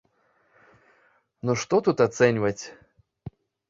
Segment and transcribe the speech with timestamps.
[1.45, 2.61] Ну што тут ацэньваць.